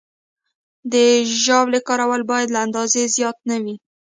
[0.91, 0.93] د
[1.43, 3.75] ژاولې کارول باید له اندازې زیات نه وي.